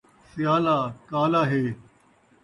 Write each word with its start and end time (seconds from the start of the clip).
سیالا 0.33 0.77
کالا 1.09 1.43
ہے 1.51 1.63